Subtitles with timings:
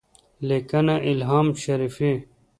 [0.47, 2.25] لیکنه: الهام شریفی